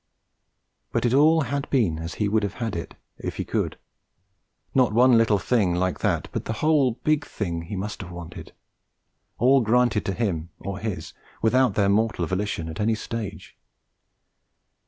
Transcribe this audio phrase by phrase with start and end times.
[0.91, 3.77] But it all had been as he would have had it if he could:
[4.73, 8.51] not one little thing like that, but the whole big thing he must have wanted:
[9.37, 13.55] all granted to him or his without their mortal volition at any stage.